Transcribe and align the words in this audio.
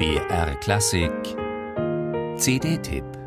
BR 0.00 0.54
Klassik. 0.62 1.36
CD-Tipp 2.38 3.19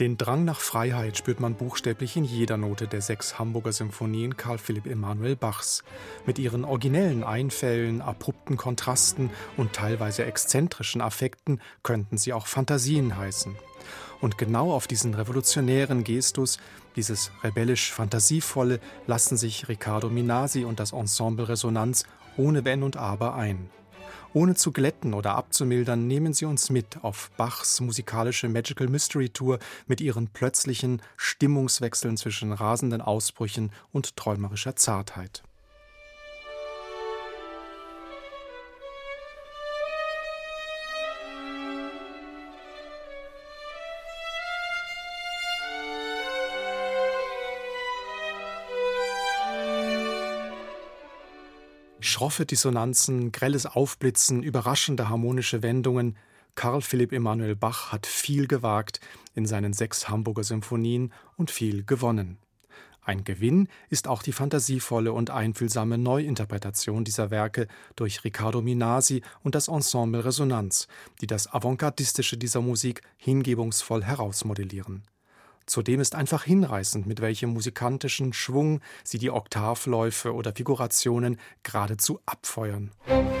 Den 0.00 0.16
Drang 0.16 0.44
nach 0.44 0.60
Freiheit 0.60 1.18
spürt 1.18 1.40
man 1.40 1.56
buchstäblich 1.56 2.16
in 2.16 2.22
jeder 2.22 2.56
Note 2.56 2.86
der 2.86 3.02
sechs 3.02 3.40
Hamburger 3.40 3.72
Symphonien 3.72 4.36
Karl 4.36 4.58
Philipp 4.58 4.86
Emanuel 4.86 5.34
Bachs. 5.34 5.82
Mit 6.24 6.38
ihren 6.38 6.64
originellen 6.64 7.24
Einfällen, 7.24 8.00
abrupten 8.00 8.56
Kontrasten 8.56 9.30
und 9.56 9.72
teilweise 9.72 10.24
exzentrischen 10.24 11.00
Affekten 11.00 11.60
könnten 11.82 12.16
sie 12.16 12.32
auch 12.32 12.46
Fantasien 12.46 13.16
heißen. 13.16 13.56
Und 14.20 14.38
genau 14.38 14.72
auf 14.72 14.86
diesen 14.86 15.14
revolutionären 15.14 16.04
Gestus, 16.04 16.58
dieses 16.94 17.32
rebellisch 17.42 17.92
Fantasievolle, 17.92 18.78
lassen 19.08 19.36
sich 19.36 19.68
Riccardo 19.68 20.10
Minasi 20.10 20.64
und 20.64 20.78
das 20.78 20.92
Ensemble 20.92 21.48
Resonanz 21.48 22.04
ohne 22.36 22.64
Wenn 22.64 22.84
und 22.84 22.96
Aber 22.96 23.34
ein. 23.34 23.68
Ohne 24.34 24.54
zu 24.54 24.72
glätten 24.72 25.14
oder 25.14 25.34
abzumildern, 25.34 26.06
nehmen 26.06 26.34
sie 26.34 26.44
uns 26.44 26.68
mit 26.68 27.02
auf 27.02 27.30
Bachs 27.36 27.80
musikalische 27.80 28.48
Magical 28.48 28.86
Mystery 28.86 29.30
Tour 29.30 29.58
mit 29.86 30.00
ihren 30.00 30.28
plötzlichen 30.28 31.00
Stimmungswechseln 31.16 32.16
zwischen 32.18 32.52
rasenden 32.52 33.00
Ausbrüchen 33.00 33.72
und 33.90 34.16
träumerischer 34.16 34.76
Zartheit. 34.76 35.42
Schroffe 52.00 52.46
Dissonanzen, 52.46 53.32
grelles 53.32 53.66
Aufblitzen, 53.66 54.42
überraschende 54.42 55.08
harmonische 55.08 55.62
Wendungen. 55.62 56.16
Karl 56.54 56.80
Philipp 56.80 57.12
Emanuel 57.12 57.56
Bach 57.56 57.90
hat 57.90 58.06
viel 58.06 58.46
gewagt 58.46 59.00
in 59.34 59.46
seinen 59.46 59.72
sechs 59.72 60.08
Hamburger 60.08 60.44
Symphonien 60.44 61.12
und 61.36 61.50
viel 61.50 61.84
gewonnen. 61.84 62.38
Ein 63.02 63.24
Gewinn 63.24 63.68
ist 63.88 64.06
auch 64.06 64.22
die 64.22 64.32
fantasievolle 64.32 65.12
und 65.12 65.30
einfühlsame 65.30 65.98
Neuinterpretation 65.98 67.04
dieser 67.04 67.30
Werke 67.30 67.66
durch 67.96 68.22
Riccardo 68.22 68.60
Minasi 68.60 69.22
und 69.42 69.54
das 69.54 69.68
Ensemble 69.68 70.24
Resonanz, 70.24 70.88
die 71.20 71.26
das 71.26 71.52
Avantgardistische 71.52 72.36
dieser 72.36 72.60
Musik 72.60 73.00
hingebungsvoll 73.16 74.04
herausmodellieren. 74.04 75.04
Zudem 75.68 76.00
ist 76.00 76.14
einfach 76.14 76.44
hinreißend, 76.44 77.06
mit 77.06 77.20
welchem 77.20 77.50
musikantischen 77.50 78.32
Schwung 78.32 78.80
sie 79.04 79.18
die 79.18 79.30
Oktavläufe 79.30 80.34
oder 80.34 80.52
Figurationen 80.54 81.38
geradezu 81.62 82.20
abfeuern. 82.26 82.90
Musik 83.06 83.37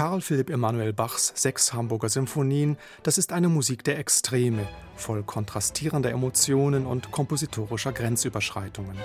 Karl 0.00 0.22
Philipp 0.22 0.48
Emanuel 0.48 0.94
Bachs 0.94 1.30
sechs 1.36 1.74
Hamburger 1.74 2.08
Symphonien, 2.08 2.78
das 3.02 3.18
ist 3.18 3.34
eine 3.34 3.50
Musik 3.50 3.84
der 3.84 3.98
Extreme, 3.98 4.66
voll 4.96 5.22
kontrastierender 5.22 6.10
Emotionen 6.10 6.86
und 6.86 7.10
kompositorischer 7.10 7.92
Grenzüberschreitungen. 7.92 8.96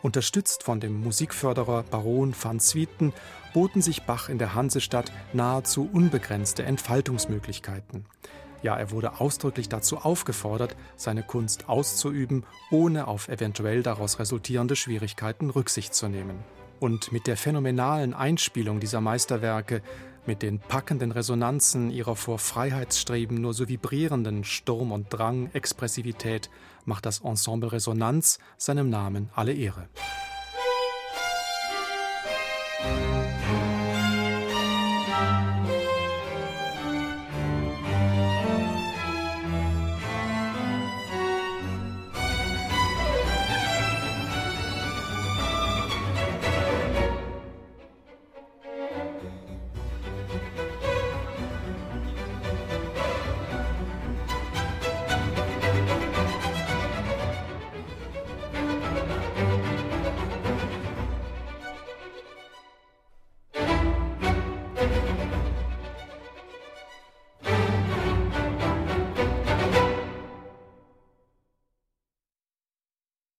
Unterstützt 0.00 0.62
von 0.62 0.80
dem 0.80 0.98
Musikförderer 1.02 1.82
Baron 1.82 2.34
van 2.42 2.58
Swieten 2.58 3.12
boten 3.52 3.82
sich 3.82 4.04
Bach 4.04 4.30
in 4.30 4.38
der 4.38 4.54
Hansestadt 4.54 5.12
nahezu 5.34 5.90
unbegrenzte 5.92 6.62
Entfaltungsmöglichkeiten. 6.62 8.06
Ja, 8.62 8.78
er 8.78 8.92
wurde 8.92 9.20
ausdrücklich 9.20 9.68
dazu 9.68 9.98
aufgefordert, 9.98 10.74
seine 10.96 11.22
Kunst 11.22 11.68
auszuüben, 11.68 12.46
ohne 12.70 13.08
auf 13.08 13.28
eventuell 13.28 13.82
daraus 13.82 14.18
resultierende 14.18 14.74
Schwierigkeiten 14.74 15.50
Rücksicht 15.50 15.94
zu 15.94 16.08
nehmen. 16.08 16.38
Und 16.78 17.12
mit 17.12 17.26
der 17.26 17.36
phänomenalen 17.36 18.14
Einspielung 18.14 18.80
dieser 18.80 19.02
Meisterwerke 19.02 19.82
mit 20.26 20.42
den 20.42 20.58
packenden 20.58 21.12
Resonanzen 21.12 21.90
ihrer 21.90 22.16
vor 22.16 22.38
Freiheitsstreben 22.38 23.40
nur 23.40 23.54
so 23.54 23.68
vibrierenden 23.68 24.44
Sturm 24.44 24.92
und 24.92 25.06
Drang, 25.10 25.50
Expressivität 25.52 26.50
macht 26.84 27.06
das 27.06 27.20
Ensemble 27.20 27.72
Resonanz 27.72 28.38
seinem 28.56 28.90
Namen 28.90 29.30
alle 29.34 29.52
Ehre. 29.52 29.88